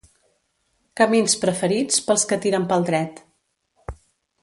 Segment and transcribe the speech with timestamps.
[1.01, 3.23] Camins preferits pels que tiren pel dret.